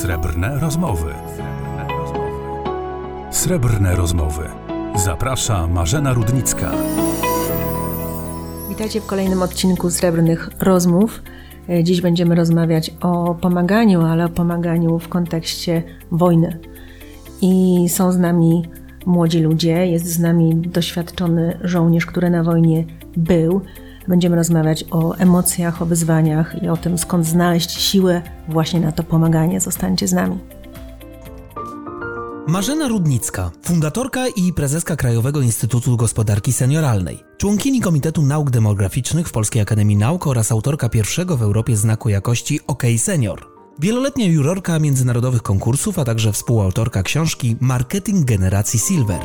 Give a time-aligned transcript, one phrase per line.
[0.00, 1.14] Srebrne rozmowy.
[3.30, 4.48] Srebrne rozmowy.
[5.04, 6.70] Zaprasza Marzena Rudnicka.
[8.68, 11.22] Witajcie w kolejnym odcinku Srebrnych Rozmów.
[11.68, 16.58] E, Dziś będziemy rozmawiać o pomaganiu, ale o pomaganiu w kontekście wojny.
[17.42, 18.62] I są z nami
[19.06, 22.84] młodzi ludzie, jest z nami doświadczony żołnierz, który na wojnie
[23.16, 23.60] był.
[24.08, 29.02] Będziemy rozmawiać o emocjach, o wyzwaniach i o tym, skąd znaleźć siłę właśnie na to
[29.02, 29.60] pomaganie.
[29.60, 30.38] Zostańcie z nami.
[32.46, 39.62] Marzena Rudnicka, fundatorka i prezeska Krajowego Instytutu Gospodarki Senioralnej, członkini Komitetu Nauk Demograficznych w Polskiej
[39.62, 43.46] Akademii Nauk oraz autorka pierwszego w Europie znaku jakości OK Senior.
[43.78, 49.20] Wieloletnia jurorka międzynarodowych konkursów, a także współautorka książki Marketing Generacji Silver.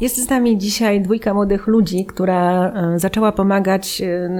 [0.00, 4.30] Jest z nami dzisiaj dwójka młodych ludzi, która e, zaczęła pomagać e,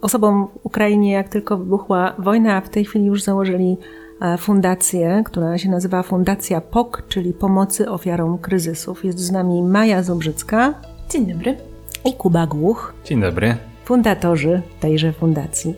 [0.00, 3.76] osobom w Ukrainie, jak tylko wybuchła wojna, a w tej chwili już założyli
[4.20, 9.04] e, fundację, która się nazywa Fundacja POK, czyli Pomocy Ofiarom Kryzysów.
[9.04, 10.74] Jest z nami Maja Zubrzycka.
[11.10, 11.56] Dzień dobry.
[12.04, 13.56] I Kuba Głuch, Dzień dobry.
[13.84, 15.74] fundatorzy tejże fundacji.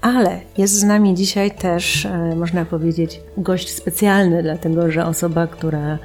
[0.00, 5.98] Ale jest z nami dzisiaj też, można powiedzieć, gość specjalny, dlatego że osoba, która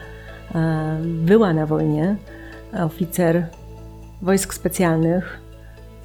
[1.01, 2.15] była na wojnie,
[2.79, 3.47] oficer
[4.21, 5.39] wojsk specjalnych,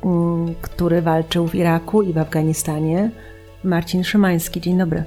[0.04, 3.10] mm, który walczył w Iraku i w Afganistanie,
[3.64, 4.60] Marcin Szymański.
[4.60, 5.04] Dzień dobry.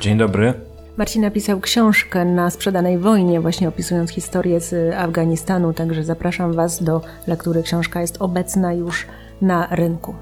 [0.00, 0.54] Dzień dobry.
[0.96, 7.00] Marcin napisał książkę na sprzedanej wojnie, właśnie opisując historię z Afganistanu, także zapraszam Was do
[7.26, 7.62] lektury.
[7.62, 9.06] Książka jest obecna już
[9.42, 10.14] na rynku.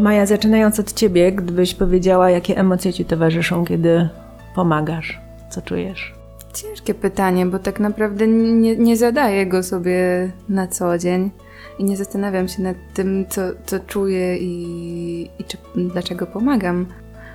[0.00, 4.08] Maja, zaczynając od Ciebie, gdybyś powiedziała, jakie emocje Ci towarzyszą, kiedy
[4.54, 5.20] pomagasz?
[5.50, 6.14] Co czujesz?
[6.54, 11.30] Ciężkie pytanie, bo tak naprawdę nie, nie zadaję go sobie na co dzień
[11.78, 16.86] i nie zastanawiam się nad tym, co, co czuję i, i czy, dlaczego pomagam.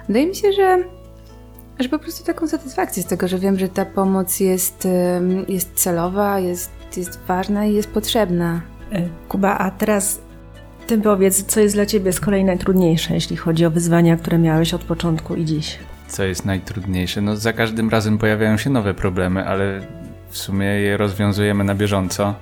[0.07, 0.83] Wydaje mi się, że,
[1.79, 4.87] że po prostu taką satysfakcję z tego, że wiem, że ta pomoc jest,
[5.47, 8.61] jest celowa, jest, jest ważna i jest potrzebna.
[8.91, 10.24] E, Kuba, a teraz
[10.87, 14.73] Ty powiedz, co jest dla Ciebie z kolei najtrudniejsze, jeśli chodzi o wyzwania, które miałeś
[14.73, 15.79] od początku i dziś?
[16.07, 17.21] Co jest najtrudniejsze?
[17.21, 19.87] No za każdym razem pojawiają się nowe problemy, ale
[20.29, 22.35] w sumie je rozwiązujemy na bieżąco.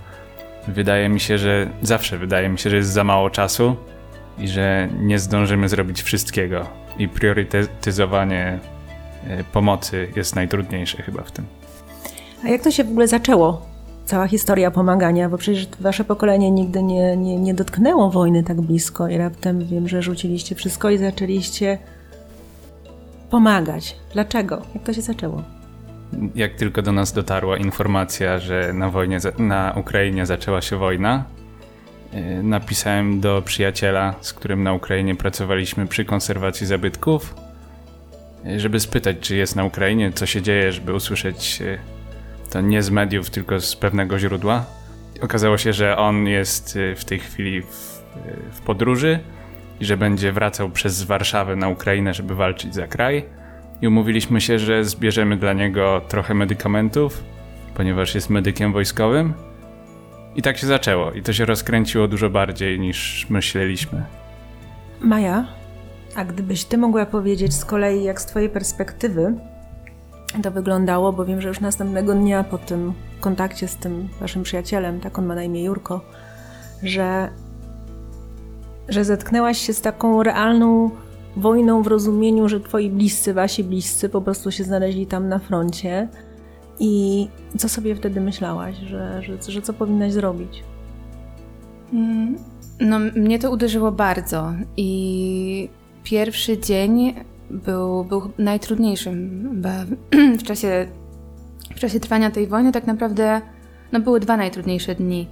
[0.67, 3.75] Wydaje mi się, że zawsze wydaje mi się, że jest za mało czasu
[4.37, 6.67] i że nie zdążymy zrobić wszystkiego.
[6.97, 8.59] I priorytetyzowanie
[9.27, 11.45] e, pomocy jest najtrudniejsze chyba w tym.
[12.43, 13.72] A jak to się w ogóle zaczęło?
[14.05, 19.07] Cała historia pomagania, bo przecież Wasze pokolenie nigdy nie, nie, nie dotknęło wojny tak blisko
[19.07, 21.77] i raptem wiem, że rzuciliście wszystko i zaczęliście
[23.29, 23.97] pomagać.
[24.13, 24.61] Dlaczego?
[24.73, 25.43] Jak to się zaczęło?
[26.35, 31.23] Jak tylko do nas dotarła informacja, że na wojnie, na Ukrainie zaczęła się wojna,
[32.13, 37.35] e, napisałem do przyjaciela, z którym na Ukrainie pracowaliśmy przy konserwacji zabytków,
[38.45, 41.77] e, żeby spytać, czy jest na Ukrainie, co się dzieje, żeby usłyszeć e,
[42.53, 44.65] to nie z mediów, tylko z pewnego źródła.
[45.21, 49.19] Okazało się, że on jest e, w tej chwili w, e, w podróży
[49.79, 53.25] i że będzie wracał przez Warszawę na Ukrainę, żeby walczyć za kraj.
[53.81, 57.23] I umówiliśmy się, że zbierzemy dla niego trochę medykamentów,
[57.75, 59.33] ponieważ jest medykiem wojskowym.
[60.35, 61.11] I tak się zaczęło.
[61.11, 64.05] I to się rozkręciło dużo bardziej niż myśleliśmy.
[65.01, 65.45] Maja,
[66.15, 69.33] a gdybyś Ty mogła powiedzieć z kolei, jak z Twojej perspektywy
[70.41, 74.99] to wyglądało, bo wiem, że już następnego dnia po tym kontakcie z tym Waszym przyjacielem,
[74.99, 76.01] tak on ma na imię Jurko,
[76.83, 77.29] że,
[78.89, 80.89] że zetknęłaś się z taką realną
[81.37, 86.07] wojną w rozumieniu, że Twoi bliscy, Wasi bliscy po prostu się znaleźli tam na froncie
[86.79, 87.27] i
[87.57, 90.63] co sobie wtedy myślałaś, że, że, że co powinnaś zrobić?
[91.93, 92.37] Mm,
[92.79, 95.69] No, mnie to uderzyło bardzo i
[96.03, 97.13] pierwszy dzień
[97.49, 99.69] był, był najtrudniejszym bo
[100.39, 100.87] w czasie,
[101.75, 102.71] w czasie trwania tej wojny.
[102.71, 103.41] Tak naprawdę
[103.91, 105.27] no, były dwa najtrudniejsze dni.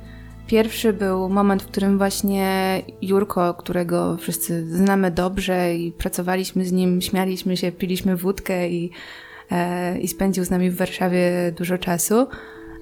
[0.48, 7.02] Pierwszy był moment, w którym właśnie Jurko, którego wszyscy znamy dobrze i pracowaliśmy z nim,
[7.02, 8.92] śmialiśmy się, piliśmy wódkę i,
[9.52, 12.28] e, i spędził z nami w Warszawie dużo czasu,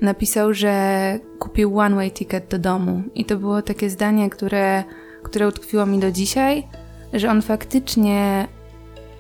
[0.02, 3.04] napisał, że kupił one-way ticket do domu.
[3.16, 4.84] I to było takie zdanie, które,
[5.24, 6.68] które utkwiło mi do dzisiaj,
[7.14, 8.48] że on faktycznie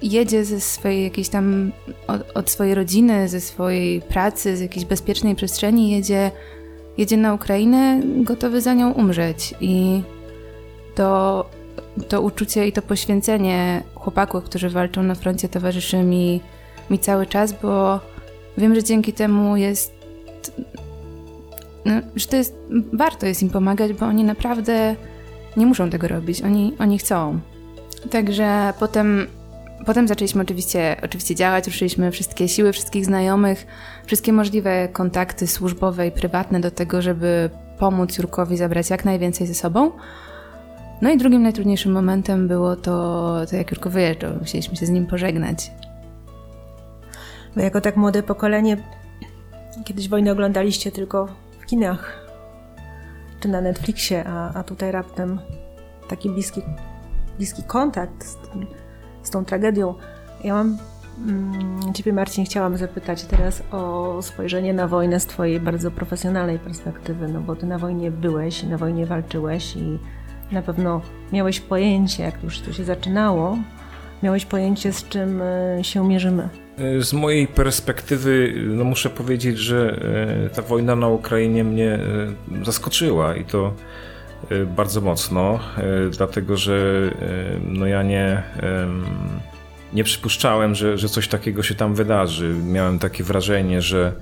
[0.01, 1.72] jedzie ze swojej jakiejś tam,
[2.07, 6.31] od, od swojej rodziny, ze swojej pracy, z jakiejś bezpiecznej przestrzeni, jedzie,
[6.98, 9.54] jedzie na Ukrainę, gotowy za nią umrzeć.
[9.62, 10.01] I
[10.96, 11.46] to,
[12.07, 16.42] to uczucie i to poświęcenie chłopaków, którzy walczą na froncie, towarzyszy mi,
[16.90, 18.00] mi cały czas, bo
[18.57, 20.00] wiem, że dzięki temu jest
[21.86, 22.56] no, że to jest,
[22.94, 24.95] warto jest im pomagać, bo oni naprawdę
[25.57, 27.40] nie muszą tego robić, oni, oni chcą.
[28.12, 29.28] Także potem,
[29.86, 33.68] potem zaczęliśmy oczywiście, oczywiście działać, ruszyliśmy wszystkie siły, wszystkich znajomych,
[34.06, 39.54] wszystkie możliwe kontakty służbowe i prywatne do tego, żeby pomóc Jurkowi zabrać jak najwięcej ze
[39.54, 39.92] sobą.
[41.02, 44.31] No i drugim najtrudniejszym momentem było to, to jak Jurko wyjeżdżał.
[44.40, 45.72] Musieliśmy się z nim pożegnać.
[47.56, 48.78] Bo jako tak młode pokolenie,
[49.86, 51.28] kiedyś wojnę oglądaliście tylko
[51.60, 52.30] w kinach
[53.40, 55.40] czy na Netflixie, a, a tutaj raptem
[56.08, 56.62] taki bliski,
[57.38, 58.68] bliski kontakt z, tym,
[59.24, 59.94] z tą tragedią.
[60.44, 60.77] Ja mam
[61.27, 67.27] mm, Ciebie, Marcin, chciałam zapytać teraz o spojrzenie na wojnę z Twojej bardzo profesjonalnej perspektywy,
[67.27, 70.00] no bo Ty na wojnie byłeś, na wojnie walczyłeś i
[70.51, 71.01] na pewno
[71.31, 73.57] miałeś pojęcie, jak już to się zaczynało,
[74.24, 76.50] miałeś pojęcie, z czym e, się mierzymy.
[76.77, 80.00] E, z mojej perspektywy, no muszę powiedzieć, że
[80.45, 82.00] e, ta wojna na Ukrainie mnie
[82.66, 83.74] zaskoczyła i to
[84.75, 85.59] bardzo mocno,
[86.12, 87.09] dlatego że
[87.68, 88.44] no ja nie,
[89.94, 92.56] nie przypuszczałem, że, że coś takiego się tam wydarzy.
[92.63, 94.13] Miałem takie wrażenie, że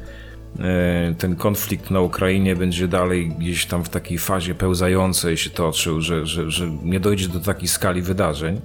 [1.18, 6.26] ten konflikt na Ukrainie będzie dalej gdzieś tam w takiej fazie pełzającej się toczył, że,
[6.26, 8.62] że, że nie dojdzie do takiej skali wydarzeń.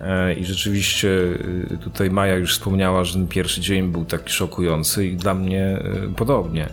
[0.00, 1.08] E, I rzeczywiście
[1.84, 5.82] tutaj Maja już wspomniała, że ten pierwszy dzień był taki szokujący i dla mnie
[6.16, 6.68] podobnie.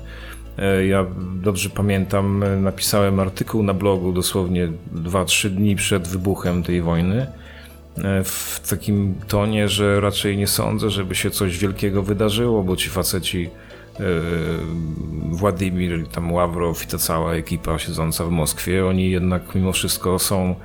[0.87, 1.05] Ja
[1.41, 7.27] dobrze pamiętam, napisałem artykuł na blogu dosłownie 2-3 dni przed wybuchem tej wojny
[8.23, 13.49] w takim tonie, że raczej nie sądzę, żeby się coś wielkiego wydarzyło, bo ci faceci
[13.99, 14.03] E,
[15.31, 20.55] Władimir, tam Ławrow i ta cała ekipa siedząca w Moskwie, oni jednak mimo wszystko są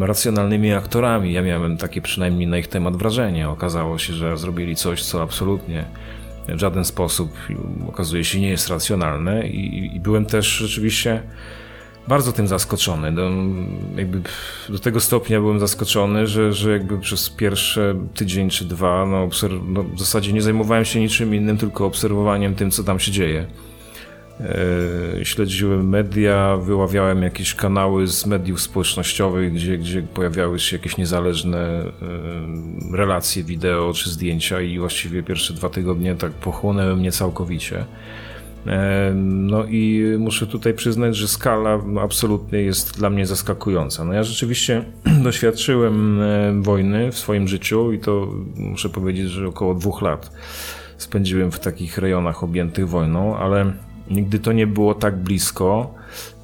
[0.00, 1.32] racjonalnymi aktorami.
[1.32, 3.48] Ja miałem takie przynajmniej na ich temat wrażenie.
[3.48, 5.84] Okazało się, że zrobili coś, co absolutnie
[6.48, 7.30] w żaden sposób
[7.88, 11.22] okazuje się nie jest racjonalne i, i byłem też rzeczywiście
[12.08, 13.12] bardzo tym zaskoczony.
[13.12, 13.30] Do,
[13.96, 14.20] jakby
[14.68, 19.28] do tego stopnia byłem zaskoczony, że, że jakby przez pierwsze tydzień czy dwa no,
[19.66, 23.46] no, w zasadzie nie zajmowałem się niczym innym, tylko obserwowaniem tym, co tam się dzieje.
[24.42, 31.58] E, śledziłem media, wyławiałem jakieś kanały z mediów społecznościowych, gdzie, gdzie pojawiały się jakieś niezależne
[31.58, 37.84] e, relacje wideo czy zdjęcia i właściwie pierwsze dwa tygodnie tak pochłonęły mnie całkowicie.
[38.66, 44.04] E, no i muszę tutaj przyznać, że skala absolutnie jest dla mnie zaskakująca.
[44.04, 44.84] No ja rzeczywiście
[45.24, 46.20] doświadczyłem
[46.62, 50.30] wojny w swoim życiu i to muszę powiedzieć, że około dwóch lat
[50.98, 53.72] spędziłem w takich rejonach objętych wojną, ale
[54.12, 55.94] nigdy to nie było tak blisko,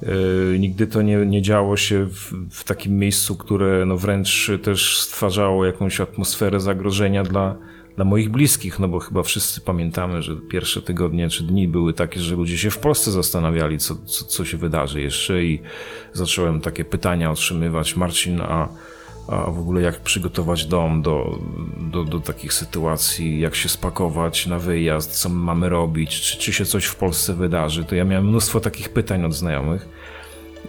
[0.03, 4.99] e, nigdy to nie, nie działo się w, w takim miejscu, które no wręcz też
[4.99, 7.55] stwarzało jakąś atmosferę zagrożenia dla,
[7.95, 12.19] dla moich bliskich, no bo chyba wszyscy pamiętamy, że pierwsze tygodnie czy dni były takie,
[12.19, 15.59] że ludzie się w Polsce zastanawiali, co, co, co się wydarzy jeszcze i
[16.13, 17.95] zacząłem takie pytania otrzymywać.
[17.95, 18.67] Marcin, a,
[19.29, 21.39] a w ogóle jak przygotować dom do,
[21.91, 26.65] do, do takich sytuacji, jak się spakować na wyjazd, co mamy robić, czy, czy się
[26.65, 29.89] coś w Polsce wydarzy, to ja miałem mnóstwo takich pytań od znajomych.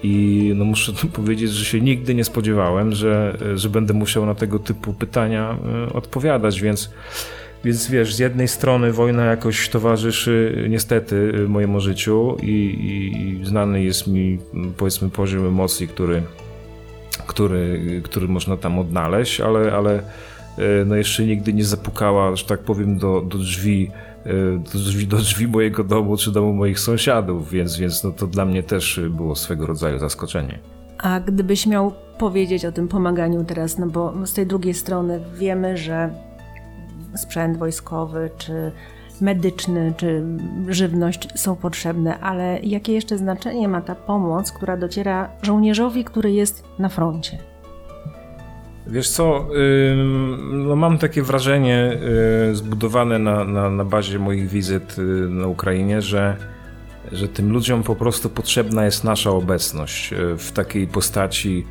[0.03, 4.59] I no muszę powiedzieć, że się nigdy nie spodziewałem, że, że będę musiał na tego
[4.59, 5.59] typu pytania
[5.89, 6.91] e, odpowiadać, więc,
[7.65, 13.85] więc wiesz, z jednej strony wojna jakoś towarzyszy niestety mojemu życiu i, i, i znany
[13.85, 14.39] jest mi
[14.77, 16.23] powiedzmy poziom emocji, który,
[17.27, 20.03] który, który można tam odnaleźć, ale, ale e,
[20.87, 23.91] no jeszcze nigdy nie zapukała, że tak powiem, do, do drzwi
[24.73, 28.45] do drzwi, do drzwi mojego domu czy domu moich sąsiadów, więc, więc no to dla
[28.45, 30.59] mnie też było swego rodzaju zaskoczenie.
[30.99, 35.77] A gdybyś miał powiedzieć o tym pomaganiu teraz, no bo z tej drugiej strony wiemy,
[35.77, 36.11] że
[37.17, 38.73] sprzęt wojskowy czy
[39.21, 40.23] medyczny czy
[40.69, 46.65] żywność są potrzebne, ale jakie jeszcze znaczenie ma ta pomoc, która dociera żołnierzowi, który jest
[46.79, 47.39] na froncie?
[48.87, 49.49] Wiesz co,
[50.53, 51.99] no mam takie wrażenie
[52.51, 56.37] y, zbudowane na, na, na bazie moich wizyt y, na Ukrainie, że,
[57.13, 61.67] że tym ludziom po prostu potrzebna jest nasza obecność y, w takiej postaci,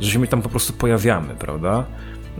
[0.00, 1.84] że się my tam po prostu pojawiamy, prawda?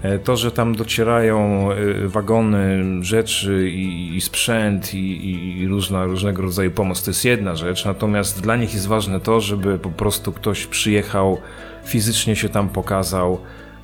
[0.02, 1.68] E, to, że tam docierają
[2.04, 7.84] wagony, rzeczy i, i sprzęt i, i różna, różnego rodzaju pomoc, to jest jedna rzecz,
[7.84, 11.38] natomiast dla nich jest ważne to, żeby po prostu ktoś przyjechał,
[11.84, 13.38] fizycznie się tam pokazał,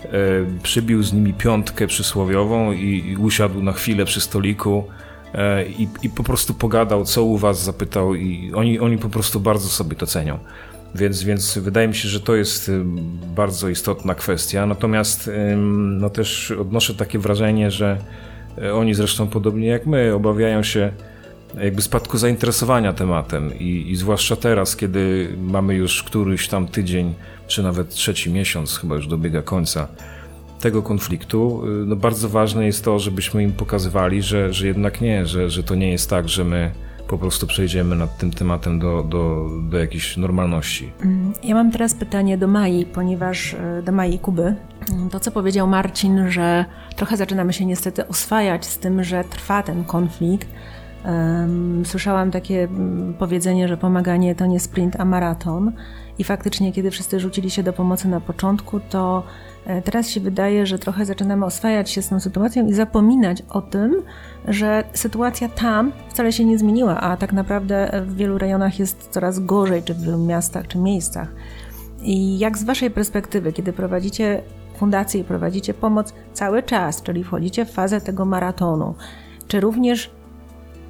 [0.05, 4.85] E, przybił z nimi piątkę przysłowiową i, i usiadł na chwilę przy stoliku
[5.35, 9.41] e, i, i, po prostu pogadał, co u was, zapytał i oni, oni po prostu
[9.41, 10.39] bardzo sobie to cenią.
[10.95, 12.83] Więc, więc wydaje mi się, że to jest y,
[13.37, 14.67] bardzo istotna kwestia.
[14.67, 15.31] Natomiast
[16.01, 17.99] no też odnoszę takie wrażenie, że
[18.63, 20.93] e, oni zresztą podobnie jak my obawiają się
[21.63, 27.15] jakby spadku zainteresowania tematem i, i zwłaszcza teraz, kiedy mamy już któryś tam tydzień,
[27.47, 29.89] czy nawet trzeci miesiąc, chyba już dobiega końca
[30.61, 35.27] tego konfliktu, y, no bardzo ważne jest to, żebyśmy im pokazywali, że, że jednak nie,
[35.27, 36.71] że, że to nie jest tak, że my
[37.11, 40.93] po prostu przejdziemy nad tym tematem do, do, do jakiejś normalności.
[41.03, 44.55] Mm, ja mam teraz pytanie do Mai, ponieważ e, do Mai i Kuby.
[44.91, 46.65] Mm, to, co powiedział Marcin, że
[46.97, 50.49] trochę zaczynamy się niestety oswajać z tym, że trwa ten konflikt.
[51.85, 55.73] Słyszałam takie mm, powiedzenie, że pomaganie to nie sprint, a maraton.
[56.19, 59.23] I faktycznie, kiedy wszyscy rzucili się do pomocy na początku, to
[59.85, 64.03] teraz się wydaje, że trochę zaczynamy oswajać się z tą sytuacją i zapominać o tym,
[64.49, 69.39] że sytuacja tam wcale się nie zmieniła, a tak naprawdę w wielu rejonach jest coraz
[69.39, 71.29] gorzej, czy w wielu miastach, czy miejscach.
[72.03, 74.43] I jak z Waszej perspektywy, kiedy prowadzicie
[74.77, 78.95] fundację i prowadzicie pomoc cały czas, czyli wchodzicie w fazę tego maratonu,
[79.49, 80.11] czy również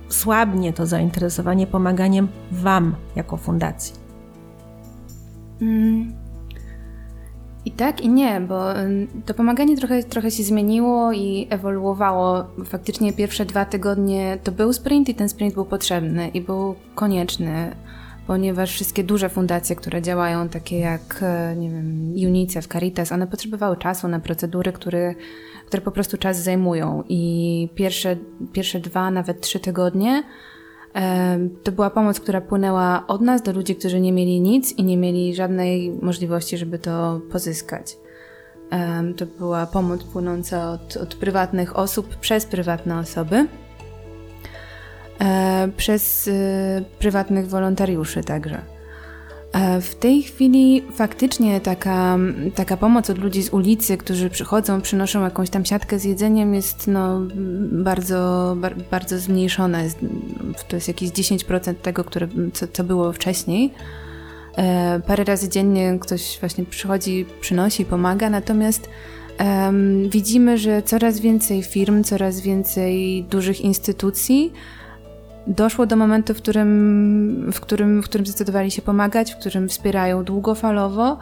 [0.08, 3.94] słabnie to zainteresowanie pomaganiem Wam jako fundacji?
[5.62, 6.19] Mm.
[7.64, 8.64] I tak, i nie, bo
[9.26, 12.44] to pomaganie trochę, trochę się zmieniło i ewoluowało.
[12.64, 17.76] Faktycznie pierwsze dwa tygodnie to był sprint i ten sprint był potrzebny i był konieczny,
[18.26, 23.76] ponieważ wszystkie duże fundacje, które działają, takie jak, e, nie wiem, UNICEF, Caritas, one potrzebowały
[23.76, 25.14] czasu na procedury, które,
[25.66, 27.04] które po prostu czas zajmują.
[27.08, 28.16] I pierwsze,
[28.52, 30.22] pierwsze dwa, nawet trzy tygodnie
[31.62, 34.96] to była pomoc, która płynęła od nas do ludzi, którzy nie mieli nic i nie
[34.96, 37.96] mieli żadnej możliwości, żeby to pozyskać.
[39.16, 43.46] To była pomoc płynąca od, od prywatnych osób przez prywatne osoby,
[45.20, 46.32] e, przez y,
[46.98, 48.79] prywatnych wolontariuszy także.
[49.52, 52.18] E, w tej chwili faktycznie taka,
[52.54, 56.86] taka pomoc od ludzi z ulicy, którzy przychodzą, przynoszą jakąś tam siatkę z jedzeniem, jest
[56.86, 57.20] no,
[57.72, 59.82] bardzo, bar, bardzo zmniejszona.
[59.82, 59.98] Jest,
[60.68, 63.72] to jest jakieś 10% tego, które, co, co było wcześniej.
[64.56, 68.88] E, parę razy dziennie ktoś właśnie przychodzi, przynosi, pomaga, natomiast
[69.38, 74.52] um, widzimy, że coraz więcej firm, coraz więcej dużych instytucji
[75.50, 80.24] doszło do momentu, w którym, w, którym, w którym zdecydowali się pomagać, w którym wspierają
[80.24, 81.18] długofalowo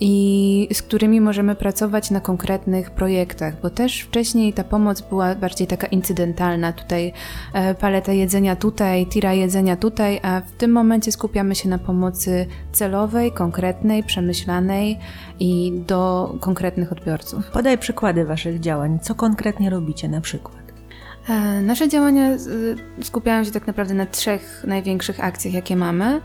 [0.00, 5.66] i z którymi możemy pracować na konkretnych projektach, bo też wcześniej ta pomoc była bardziej
[5.66, 6.72] taka incydentalna.
[6.72, 7.12] Tutaj
[7.52, 12.46] e, paleta jedzenia tutaj, tira jedzenia tutaj, a w tym momencie skupiamy się na pomocy
[12.72, 14.98] celowej, konkretnej, przemyślanej
[15.40, 17.50] i do konkretnych odbiorców.
[17.50, 18.98] Podaj przykłady Waszych działań.
[19.02, 20.61] Co konkretnie robicie na przykład?
[21.28, 22.28] E, nasze działania
[23.02, 26.20] skupiają się tak naprawdę na trzech największych akcjach, jakie mamy.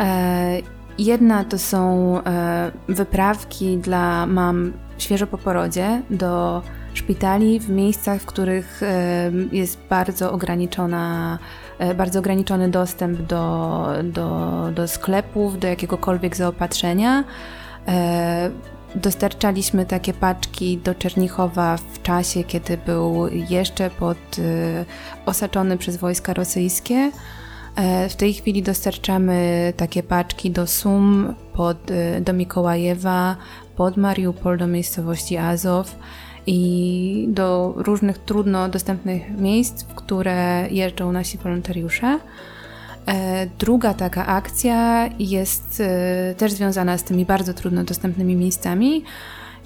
[0.00, 0.58] E,
[0.98, 6.62] jedna to są e, wyprawki dla mam świeżo po porodzie do
[6.94, 8.80] szpitali w miejscach, w których
[9.52, 11.38] jest bardzo ograniczona
[11.96, 17.24] bardzo ograniczony dostęp do, do, do sklepów, do jakiegokolwiek zaopatrzenia.
[18.94, 24.84] Dostarczaliśmy takie paczki do Czernichowa w czasie, kiedy był jeszcze pod, y,
[25.26, 27.10] osaczony przez wojska rosyjskie.
[27.76, 33.36] E, w tej chwili dostarczamy takie paczki do Sum, pod, y, do Mikołajewa,
[33.76, 35.96] pod Mariupol, do miejscowości Azow
[36.46, 42.18] i do różnych trudno dostępnych miejsc, w które jeżdżą nasi wolontariusze.
[43.06, 49.04] E, druga taka akcja jest e, też związana z tymi bardzo trudno dostępnymi miejscami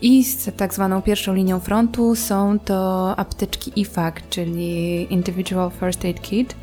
[0.03, 6.21] i z tak zwaną pierwszą linią frontu są to apteczki IFAC, czyli Individual First Aid
[6.21, 6.57] Kit,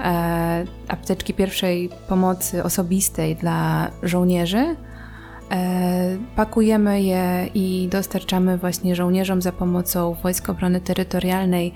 [0.00, 4.76] e, apteczki pierwszej pomocy osobistej dla żołnierzy.
[6.36, 11.74] Pakujemy je i dostarczamy właśnie żołnierzom za pomocą Wojsk Obrony Terytorialnej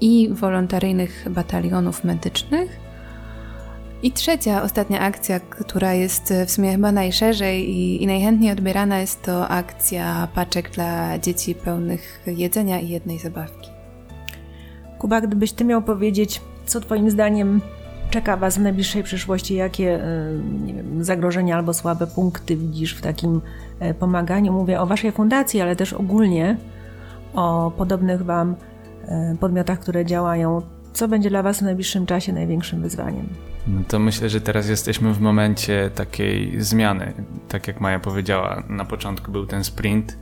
[0.00, 2.89] i wolontaryjnych batalionów medycznych.
[4.02, 9.22] I trzecia, ostatnia akcja, która jest w sumie chyba najszerzej i, i, najchętniej odbierana, jest
[9.22, 13.70] to akcja paczek dla dzieci pełnych jedzenia i jednej zabawki.
[14.98, 17.60] Kuba, gdybyś ty miał powiedzieć, co Twoim zdaniem
[18.10, 20.02] czeka Was w najbliższej przyszłości, jakie y,
[20.64, 23.40] wiem, zagrożenia albo słabe punkty widzisz w takim
[23.80, 24.52] e, pomaganiu?
[24.52, 26.56] Mówię o Waszej fundacji, ale też ogólnie
[27.34, 28.54] o podobnych Wam
[29.04, 30.62] e, podmiotach, które działają.
[30.92, 33.49] Co będzie dla Was w najbliższym czasie największym wyzwaniem?
[33.66, 37.12] No to myślę, że teraz jesteśmy w momencie takiej zmiany.
[37.48, 40.18] Tak jak Maja powiedziała, na początku był ten sprint.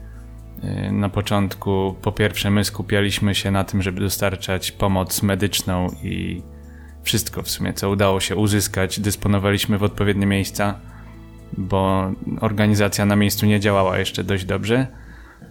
[0.63, 6.43] Y, na początku, po pierwsze, my skupialiśmy się na tym, żeby dostarczać pomoc medyczną i
[7.03, 10.79] wszystko w sumie, co udało się uzyskać, dysponowaliśmy w odpowiednie miejsca,
[11.57, 14.87] bo organizacja na miejscu nie działała jeszcze dość dobrze.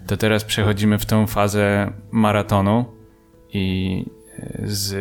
[0.07, 2.85] To teraz przechodzimy w tą fazę maratonu
[3.52, 4.04] i
[4.64, 4.95] z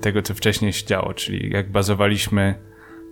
[0.00, 2.54] tego, co wcześniej się działo, czyli jak bazowaliśmy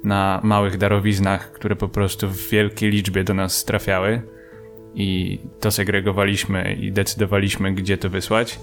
[0.04, 4.22] na małych darowiznach, które po prostu w wielkiej liczbie do nas trafiały
[4.94, 8.58] i to segregowaliśmy i decydowaliśmy, gdzie to wysłać,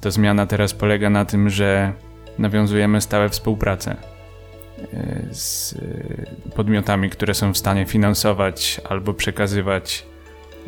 [0.00, 1.92] to zmiana teraz polega na tym, że
[2.38, 3.96] nawiązujemy stałe współpracę
[4.92, 5.74] e, z
[6.56, 10.06] podmiotami, które są w stanie finansować albo przekazywać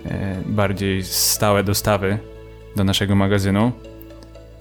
[0.07, 2.19] e, bardziej stałe dostawy
[2.77, 3.73] do naszego magazynu.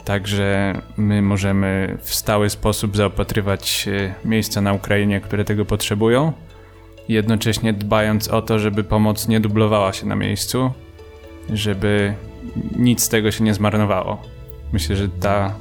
[0.09, 6.33] Także my możemy w stały sposób zaopatrywać e, miejsca na Ukrainie, które tego potrzebują,
[7.09, 10.71] jednocześnie dbając o to, żeby pomoc nie dublowała się na miejscu,
[11.49, 12.13] żeby
[12.77, 14.21] nic z tego się nie zmarnowało.
[14.73, 15.55] Myślę, że ta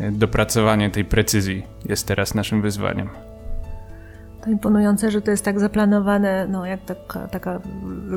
[0.00, 3.08] e, dopracowanie tej precyzji jest teraz naszym wyzwaniem.
[4.44, 7.60] To imponujące, że to jest tak zaplanowane, no jak taka, taka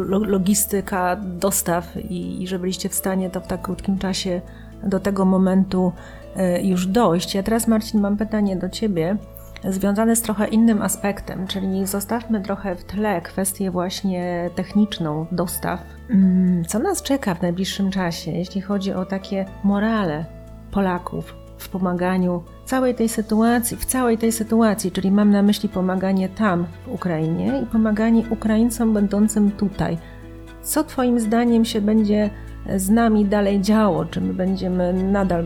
[0.10, 4.42] logistyka dostaw i, i że byliście w stanie to w tak krótkim czasie
[4.84, 5.92] do tego momentu
[6.36, 7.36] e, już dojść.
[7.36, 9.18] Ja teraz, Marcin, mam pytanie do Ciebie,
[9.64, 15.84] związane z trochę innym aspektem, czyli zostawmy trochę w tle kwestię właśnie techniczną dostaw.
[16.10, 20.26] Mm, co nas czeka w najbliższym czasie, jeśli chodzi o takie morale
[20.72, 26.30] Polaków w pomaganiu całej tej sytuacji, w całej tej sytuacji, czyli mam na myśli pomaganie
[26.30, 29.98] tam w Ukrainie i pomaganie Ukraińcom będącym tutaj.
[30.62, 32.30] Co Twoim zdaniem się będzie
[32.76, 35.44] z nami dalej działo, czy my będziemy nadal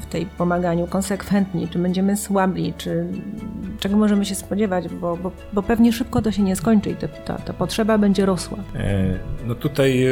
[0.00, 3.06] w tej pomaganiu konsekwentni, czy będziemy słabli, czy
[3.80, 7.08] czego możemy się spodziewać, bo, bo, bo pewnie szybko to się nie skończy i to,
[7.08, 8.58] ta, potrzeba będzie rosła.
[8.74, 10.10] E, no tutaj e,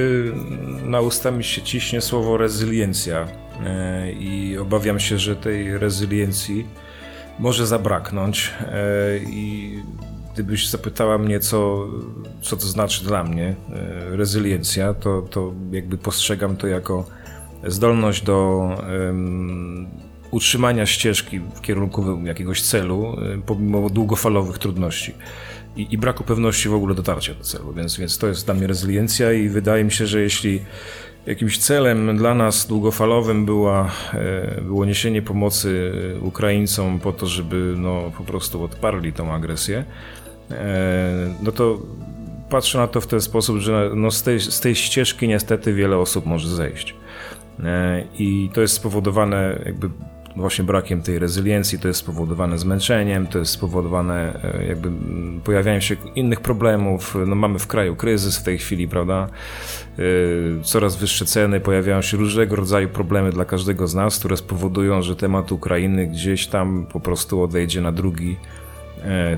[0.84, 3.26] na usta mi się ciśnie słowo rezyliencja
[3.64, 6.66] e, i obawiam się, że tej rezyliencji
[7.38, 8.54] może zabraknąć
[9.26, 9.74] i
[10.36, 11.88] gdybyś zapytała mnie, co,
[12.42, 17.06] co to znaczy dla mnie e, rezyliencja, to, to jakby postrzegam to jako
[17.66, 18.68] zdolność do
[20.30, 25.14] utrzymania ścieżki w kierunku jakiegoś celu, e, pomimo długofalowych trudności.
[25.76, 27.72] I, i, braku pewności w ogóle dotarcia do celu.
[27.72, 30.60] Więc, więc to jest dla mnie rezyliencja i wydaje mi się, że jeśli
[31.26, 38.12] jakimś celem dla nas długofalowym była, e, było niesienie pomocy Ukraińcom po to, żeby no,
[38.18, 39.84] po prostu odparli tą agresję,
[41.42, 41.78] no to
[42.48, 45.98] patrzę na to w ten sposób, że no z, tej, z tej ścieżki niestety wiele
[45.98, 46.94] osób może zejść.
[47.64, 49.90] E, I to jest spowodowane jakby
[50.36, 54.90] właśnie brakiem tej rezyliencji, to jest spowodowane zmęczeniem, to jest spowodowane e, jakby
[55.44, 57.16] pojawianiem się innych problemów.
[57.26, 59.28] No mamy w kraju kryzys w tej chwili, prawda?
[60.62, 65.16] Coraz wyższe ceny, pojawiają się różnego rodzaju problemy dla każdego z nas, które spowodują, że
[65.16, 68.65] temat Ukrainy gdzieś tam po prostu odejdzie na drugi E,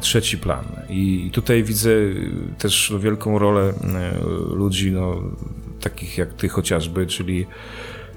[0.00, 0.64] trzeci plan.
[0.88, 1.90] I tutaj widzę
[2.58, 3.74] też wielką rolę e,
[4.54, 5.22] ludzi, no,
[5.80, 7.46] takich jak ty chociażby, czyli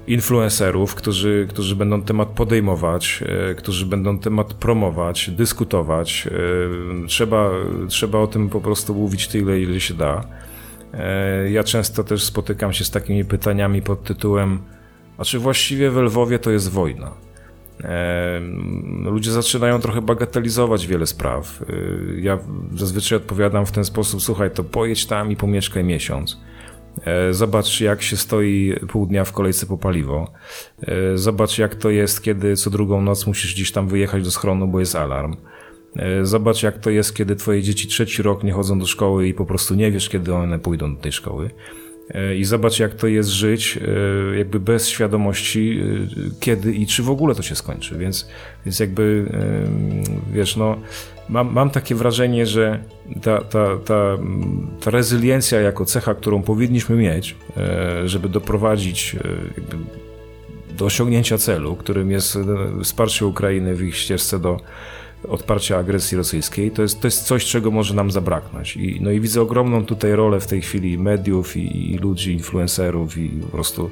[0.06, 6.28] influencerów, którzy, którzy będą temat podejmować, e, którzy będą temat promować, dyskutować.
[7.06, 7.50] Trzeba,
[7.88, 10.24] trzeba o tym po prostu mówić tyle, ile się da.
[11.50, 14.58] Ja często też spotykam się z takimi pytaniami pod tytułem
[15.18, 17.12] a czy właściwie w Lwowie to jest wojna?
[19.04, 21.62] Ludzie zaczynają trochę bagatelizować wiele spraw.
[21.70, 22.38] Y, ja
[22.74, 26.40] zazwyczaj odpowiadam w ten sposób: słuchaj, to pojedź tam i pomieszkaj miesiąc.
[27.04, 30.32] E, zobacz, jak się stoi pół dnia w kolejce po paliwo.
[30.82, 34.68] E, zobacz, jak to jest, kiedy co drugą noc musisz gdzieś tam wyjechać do schronu,
[34.68, 35.36] bo jest alarm.
[35.96, 39.34] E, zobacz, jak to jest, kiedy twoje dzieci trzeci rok nie chodzą do szkoły i
[39.34, 41.50] po prostu nie wiesz, kiedy one pójdą do tej szkoły.
[42.10, 47.02] E, i zobacz, jak to jest żyć e, jakby bez świadomości, e, kiedy i czy
[47.02, 47.98] w ogóle to się skończy.
[47.98, 48.28] Więc,
[48.66, 49.26] więc jakby,
[50.32, 50.76] wiesz, no,
[51.28, 52.78] mam, mam takie wrażenie, że
[53.22, 54.18] ta, ta, ta,
[54.80, 57.36] ta rezyliencja jako cecha, którą powinniśmy mieć,
[58.04, 59.16] żeby doprowadzić
[60.78, 62.38] do osiągnięcia celu, którym jest
[62.82, 64.60] wsparcie Ukrainy w ich ścieżce do
[65.28, 68.76] odparcia agresji rosyjskiej, to jest, to jest coś, czego może nam zabraknąć.
[68.76, 73.18] I, no i widzę ogromną tutaj rolę w tej chwili mediów i, i ludzi, influencerów
[73.18, 73.90] i po prostu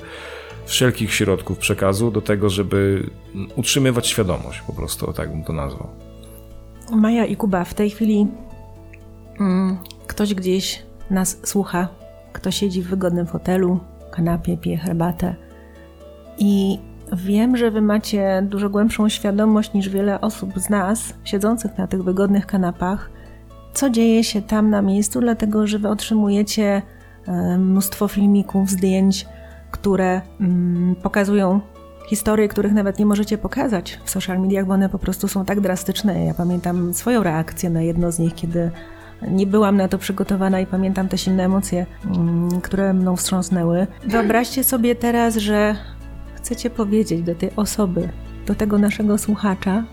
[0.66, 3.10] wszelkich środków przekazu do tego, żeby
[3.56, 5.88] utrzymywać świadomość, po prostu, tak bym to nazwał.
[6.92, 8.26] Maja i Kuba, w tej chwili
[9.40, 11.88] mm, ktoś gdzieś nas słucha,
[12.32, 15.34] kto siedzi w wygodnym fotelu, kanapie, pije herbatę
[16.38, 16.78] i
[17.12, 22.02] Wiem, że Wy macie dużo głębszą świadomość niż wiele osób z nas, siedzących na tych
[22.02, 23.10] wygodnych kanapach,
[23.72, 26.82] co dzieje się tam na miejscu, dlatego że Wy otrzymujecie
[27.26, 29.26] e, mnóstwo filmików, zdjęć,
[29.70, 31.60] które mm, pokazują
[32.08, 35.60] historie, których nawet nie możecie pokazać w social mediach, bo one po prostu są tak
[35.60, 36.24] drastyczne.
[36.24, 38.70] Ja pamiętam swoją reakcję na jedno z nich, kiedy
[39.28, 43.86] nie byłam na to przygotowana i pamiętam te silne emocje, mm, które mną wstrząsnęły.
[44.06, 45.76] Wyobraźcie sobie teraz, że
[46.50, 48.08] chcecie powiedzieć do tej osoby,
[48.46, 49.84] do tego naszego słuchacza,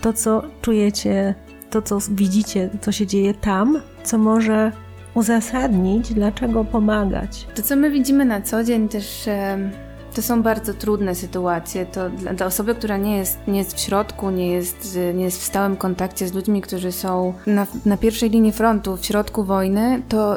[0.00, 1.34] to co czujecie,
[1.70, 4.72] to co widzicie, co się dzieje tam, co może
[5.14, 7.46] uzasadnić, dlaczego pomagać.
[7.54, 9.70] To, co my widzimy na co dzień, też e,
[10.14, 11.86] to są bardzo trudne sytuacje.
[11.86, 15.40] To dla, dla, osoby, która nie jest, nie jest w środku, nie jest, nie jest
[15.40, 20.02] w stałym kontakcie z ludźmi, którzy są na, na pierwszej linii frontu, w środku wojny,
[20.08, 20.36] to,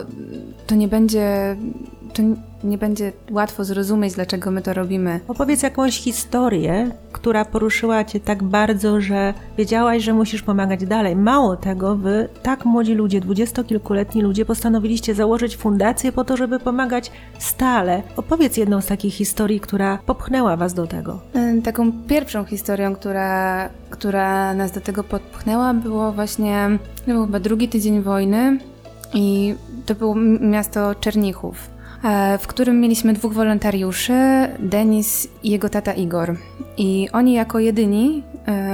[0.67, 1.55] to nie będzie.
[2.13, 2.23] To
[2.65, 5.19] nie będzie łatwo zrozumieć, dlaczego my to robimy.
[5.27, 11.15] Opowiedz jakąś historię, która poruszyła cię tak bardzo, że wiedziałaś, że musisz pomagać dalej.
[11.15, 17.11] Mało tego, wy, tak młodzi ludzie, dwudziestokilkuletni ludzie, postanowiliście założyć fundację po to, żeby pomagać
[17.39, 18.01] stale.
[18.17, 21.19] Opowiedz jedną z takich historii, która popchnęła was do tego.
[21.63, 26.69] Taką pierwszą historią, która, która nas do tego popchnęła, było właśnie,
[27.07, 28.59] był chyba drugi tydzień wojny
[29.13, 31.74] i to było miasto Czernichów.
[32.03, 34.13] E, w którym mieliśmy dwóch wolontariuszy,
[34.59, 36.35] Denis i jego tata Igor.
[36.77, 38.23] I oni jako jedyni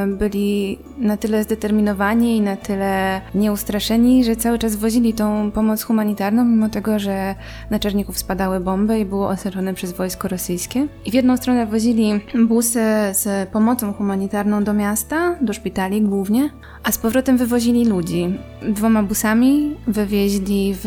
[0.08, 6.46] byli na tyle zdeterminowani i na tyle nieustraszeni, że cały czas wozili tą pomoc humanitarną,
[6.46, 7.36] mimo tego, że
[7.70, 10.88] na Czerników spadały bomby i było osaczone przez wojsko rosyjskie.
[11.06, 12.12] I w jedną stronę wozili
[12.48, 12.80] busy
[13.12, 16.50] z pomocą humanitarną do miasta, do szpitali głównie,
[16.84, 18.40] a z powrotem wywozili ludzi.
[18.70, 20.86] Dwoma busami wywieźli w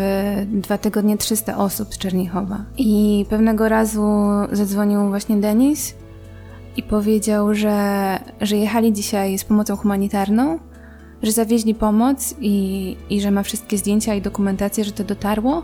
[0.49, 2.65] dwa tygodnie 300 osób z Czernichowa.
[2.79, 4.05] I pewnego razu
[4.53, 5.95] zadzwonił właśnie Denis
[6.77, 10.59] i powiedział, że, że jechali dzisiaj z pomocą humanitarną,
[11.23, 15.63] że zawieźli pomoc i, i że ma wszystkie zdjęcia i dokumentację, że to dotarło,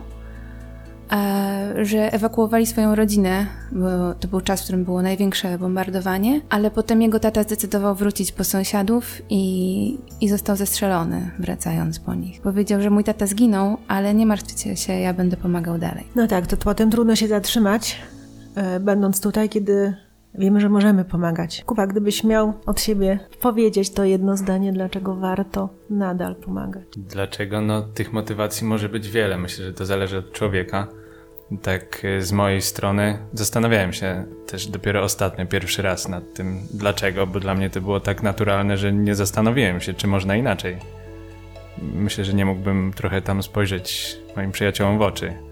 [1.83, 7.03] że ewakuowali swoją rodzinę, bo to był czas, w którym było największe bombardowanie, ale potem
[7.03, 12.41] jego tata zdecydował wrócić po sąsiadów i, i został zestrzelony, wracając po nich.
[12.41, 16.05] Powiedział, że mój tata zginął, ale nie martwcie się, ja będę pomagał dalej.
[16.17, 17.97] No tak, to potem trudno się zatrzymać,
[18.55, 19.95] e, będąc tutaj, kiedy
[20.35, 21.63] Wiemy, że możemy pomagać.
[21.67, 26.85] Kuba, gdybyś miał od siebie powiedzieć to jedno zdanie, dlaczego warto nadal pomagać?
[26.97, 27.61] Dlaczego?
[27.61, 29.39] No, tych motywacji może być wiele.
[29.39, 30.87] Myślę, że to zależy od człowieka.
[31.63, 37.27] Tak e, z mojej strony zastanawiałem się też dopiero ostatnio, pierwszy raz nad tym dlaczego,
[37.27, 40.77] bo dla mnie to było tak naturalne, że nie zastanowiłem się, czy można inaczej.
[41.95, 45.50] Myślę, że nie mógłbym trochę tam spojrzeć moim przyjaciołom w oczy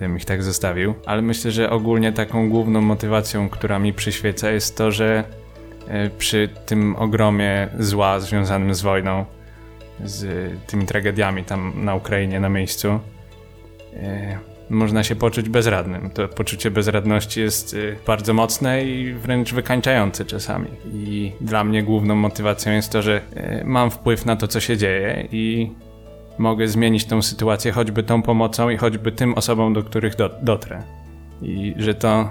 [0.00, 0.94] gdybym ich tak zostawił.
[1.06, 5.24] Ale myślę, że ogólnie taką główną motywacją, która mi przyświeca, jest to, że
[5.88, 9.24] e, przy tym ogromie zła związanym z wojną,
[10.04, 13.00] z tymi tragediami tam na Ukrainie, na miejscu,
[13.96, 14.38] e,
[14.70, 16.10] można się poczuć bezradnym.
[16.10, 20.68] To poczucie bezradności jest e, bardzo mocne i wręcz wykańczające czasami.
[20.92, 23.20] I dla mnie główną motywacją jest to, że
[23.64, 25.70] mam wpływ na to, co się dzieje i
[26.40, 30.82] mogę zmienić tą sytuację choćby tą pomocą i choćby tym osobom, do których do, dotrę.
[31.42, 32.28] I że to,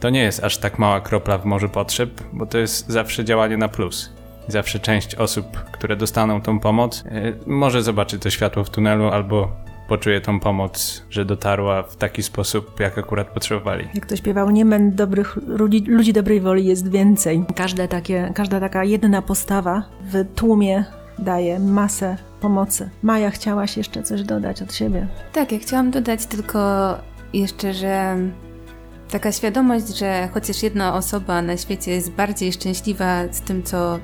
[0.00, 3.56] to nie jest aż tak mała kropla w morzu potrzeb, bo to jest zawsze działanie
[3.56, 4.12] na plus.
[4.48, 9.50] Zawsze część osób, które dostaną tą pomoc, yy, może zobaczyć to światło w tunelu albo
[9.88, 13.88] poczuje tą pomoc, że dotarła w taki sposób, jak akurat potrzebowali.
[13.94, 17.44] Jak to śpiewał Niemen, dobrych ludzi, ludzi dobrej woli jest więcej.
[17.56, 20.84] Każde takie, każda taka jedna postawa w tłumie
[21.18, 22.90] daje masę pomocy.
[23.02, 25.06] Maja, chciałaś jeszcze coś dodać od siebie?
[25.32, 26.58] Tak, ja chciałam dodać tylko
[27.32, 28.16] jeszcze, że
[29.10, 33.98] taka świadomość, że chociaż jedna osoba na świecie jest bardziej szczęśliwa z tym, co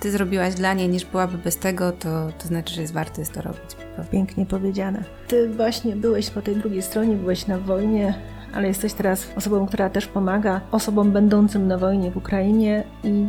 [0.00, 3.32] ty zrobiłaś dla niej, niż byłaby bez tego, to, to znaczy, że jest warto jest
[3.32, 3.76] to robić.
[4.10, 5.04] Pięknie powiedziane.
[5.28, 8.14] Ty właśnie byłeś po tej drugiej stronie, byłeś na wojnie,
[8.54, 13.26] ale jesteś teraz osobą, która też pomaga osobom będącym na wojnie w Ukrainie i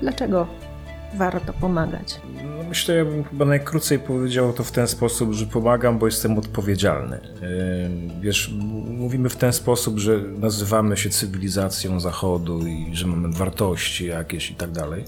[0.00, 0.46] dlaczego
[1.14, 2.20] warto pomagać?
[2.70, 7.20] Myślę, ja bym chyba najkrócej powiedział to w ten sposób, że pomagam, bo jestem odpowiedzialny.
[8.20, 8.54] Wiesz,
[8.86, 14.54] mówimy w ten sposób, że nazywamy się cywilizacją Zachodu i że mamy wartości jakieś i
[14.54, 15.04] tak dalej.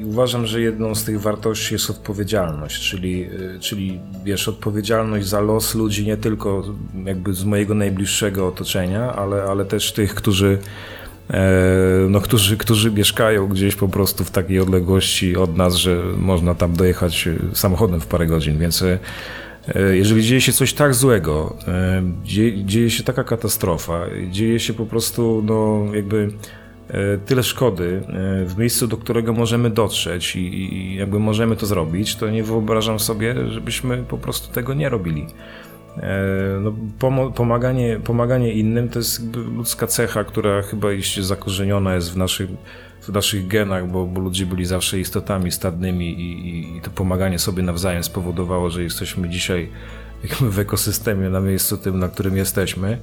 [0.00, 5.40] I uważam, że jedną z tych wartości jest odpowiedzialność, czyli, y, czyli wiesz, odpowiedzialność za
[5.40, 6.64] los ludzi nie tylko
[7.04, 11.07] jakby z mojego najbliższego otoczenia, ale, ale też tych, którzy E,
[12.08, 16.72] no, którzy, którzy mieszkają gdzieś po prostu w takiej odległości od nas, że można tam
[16.72, 18.98] dojechać samochodem w parę godzin, więc e,
[19.96, 24.86] jeżeli dzieje się coś tak złego, e, dzieje, dzieje się taka katastrofa, dzieje się po
[24.86, 26.28] prostu no, jakby
[27.26, 28.02] tyle szkody
[28.46, 33.00] w miejscu, do którego możemy dotrzeć i, i jakby możemy to zrobić, to nie wyobrażam
[33.00, 35.26] sobie, żebyśmy po prostu tego nie robili.
[36.02, 36.72] E, no,
[37.34, 42.50] pomaganie, pomaganie innym to jest ludzka cecha, która chyba jeszcze zakorzeniona jest w naszych,
[43.02, 47.38] w naszych genach, bo, bo ludzie byli zawsze istotami stadnymi i, i, i to pomaganie
[47.38, 49.70] sobie nawzajem spowodowało, że jesteśmy dzisiaj
[50.40, 52.98] w ekosystemie na miejscu tym, na którym jesteśmy.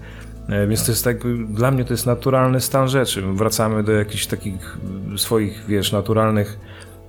[0.50, 3.22] E, więc to jest tak, dla mnie to jest naturalny stan rzeczy.
[3.22, 4.78] Wracamy do jakichś takich
[5.18, 6.60] swoich, wiesz, naturalnych,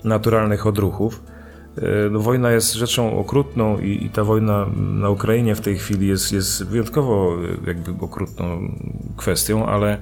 [0.05, 1.23] naturalnych odruchów.
[1.77, 6.07] E, no, wojna jest rzeczą okrutną i, i, ta wojna na Ukrainie w tej chwili
[6.07, 8.75] jest, jest wyjątkowo e, jakby okrutną
[9.17, 9.99] kwestią, ale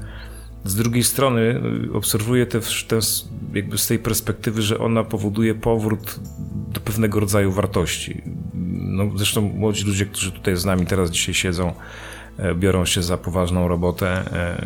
[0.65, 1.61] z drugiej strony
[1.93, 2.99] obserwuję te, te,
[3.55, 6.21] jakby z tej perspektywy, że ona powoduje powrót
[6.73, 8.23] do pewnego rodzaju wartości.
[8.75, 11.73] No, zresztą młodzi ludzie, którzy tutaj z nami teraz dzisiaj siedzą,
[12.39, 14.59] E, biorą się za poważną robotę e,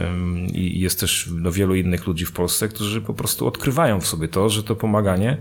[0.52, 4.28] i jest też no, wielu innych ludzi w Polsce, którzy po prostu odkrywają w sobie
[4.28, 5.40] to, że to pomaganie e,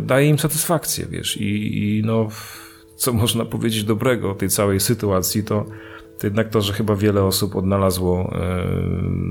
[0.00, 2.28] daje im satysfakcję, wiesz, i, i no,
[2.96, 5.64] co można powiedzieć dobrego o tej całej sytuacji, to,
[6.18, 8.32] to jednak to, że chyba wiele osób odnalazło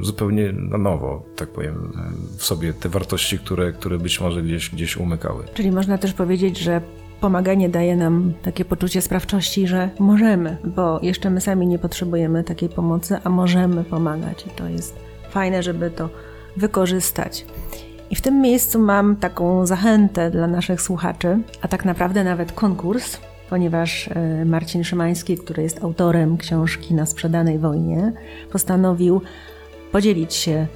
[0.01, 1.93] zupełnie na nowo, tak powiem,
[2.38, 5.43] w sobie te wartości, które, które być może gdzieś, gdzieś umykały.
[5.53, 6.82] Czyli można też powiedzieć, że
[7.21, 12.69] pomaganie daje nam takie poczucie sprawczości, że możemy, bo jeszcze my sami nie potrzebujemy takiej
[12.69, 14.45] pomocy, a możemy pomagać.
[14.47, 14.95] I to jest
[15.30, 16.10] fajne, żeby to
[16.58, 17.45] wykorzystać.
[18.10, 23.17] I w tym miejscu mam taką zachętę dla naszych słuchaczy, a tak naprawdę nawet konkurs,
[23.50, 28.13] ponieważ e, Marcin Szymański, który jest autorem książki Na sprzedanej wojnie,
[28.52, 29.22] postanowił
[29.91, 30.67] podzielić się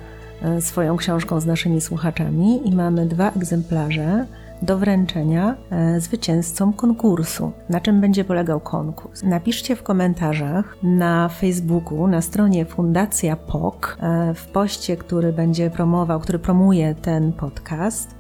[0.42, 4.26] e, swoją książką z naszymi słuchaczami i mamy dwa egzemplarze
[4.62, 7.52] do wręczenia e, zwycięzcom konkursu.
[7.70, 9.24] Na czym będzie polegał konkurs?
[9.24, 16.20] Napiszcie w komentarzach na Facebooku, na stronie Fundacja POK, e, w poście, który będzie promował,
[16.20, 18.16] który promuje ten podcast,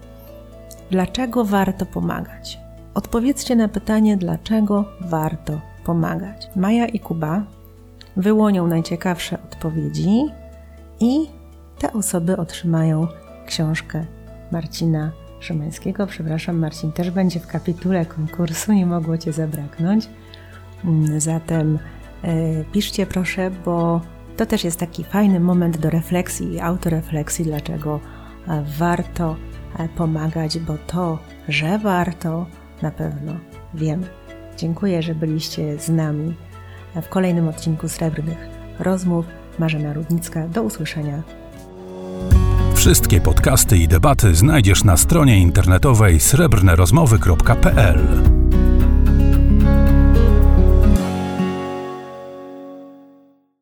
[0.91, 2.59] dlaczego warto pomagać.
[2.93, 6.49] Odpowiedzcie na pytanie, dlaczego warto pomagać.
[6.55, 7.43] Maja i Kuba
[8.17, 10.25] wyłonią najciekawsze odpowiedzi
[10.99, 11.29] i
[11.79, 13.07] te osoby otrzymają
[13.45, 14.05] książkę
[14.51, 16.07] Marcina Szymańskiego.
[16.07, 20.09] Przepraszam, Marcin też będzie w kapitule konkursu, nie mogło Cię zabraknąć.
[20.85, 21.79] Mm, zatem
[22.23, 24.01] e, piszcie proszę, bo
[24.37, 27.99] to też jest taki fajny moment do refleksji i autorefleksji, dlaczego
[28.47, 29.35] e, warto
[29.79, 32.45] e, pomagać, bo to, że warto,
[32.81, 33.33] na pewno
[33.73, 34.07] wiemy.
[34.57, 36.35] Dziękuję, że byliście z nami
[37.01, 38.47] w kolejnym odcinku Srebrnych
[38.79, 39.25] Rozmów.
[39.59, 40.47] Marzena Rudnicka.
[40.47, 41.23] Do usłyszenia
[42.81, 48.30] Wszystkie podcasty i debaty znajdziesz na stronie internetowej srebrnerozmowy.pl.